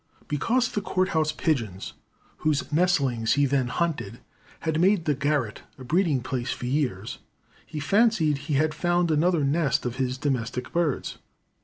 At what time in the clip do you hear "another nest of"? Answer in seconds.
9.11-9.97